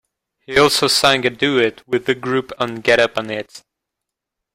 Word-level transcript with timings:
He 0.39 0.57
also 0.57 0.87
sang 0.87 1.27
a 1.27 1.29
duet 1.29 1.87
with 1.87 2.07
the 2.07 2.15
group 2.15 2.51
on 2.57 2.77
Get 2.81 2.99
Up 2.99 3.19
On 3.19 3.29
It. 3.29 3.61